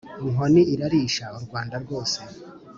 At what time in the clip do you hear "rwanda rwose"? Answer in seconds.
1.45-2.19